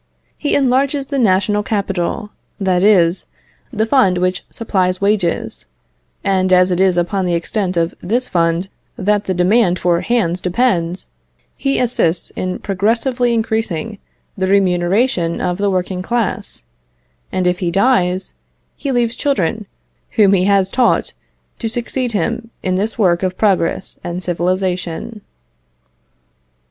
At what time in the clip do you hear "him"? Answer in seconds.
22.13-22.49